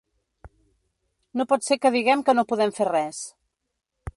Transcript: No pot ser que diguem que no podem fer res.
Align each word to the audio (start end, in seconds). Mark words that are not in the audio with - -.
No 1.41 1.45
pot 1.51 1.67
ser 1.67 1.77
que 1.83 1.91
diguem 1.99 2.25
que 2.31 2.35
no 2.39 2.47
podem 2.53 2.75
fer 2.79 2.89
res. 2.91 3.21